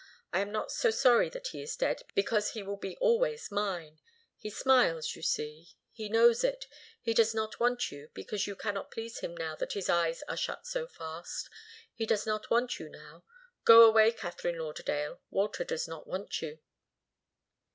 [0.33, 4.01] I am not so sorry that he is dead, because he will be always mine.
[4.35, 5.75] He smiles, you see.
[5.91, 6.65] He knows it.
[7.03, 10.35] He does not want you, because you cannot please him now that his eyes are
[10.37, 11.51] shut so fast.
[11.93, 13.25] He does not want you now.
[13.63, 15.21] Go away, Katharine Lauderdale.
[15.29, 16.57] Walter does not want you."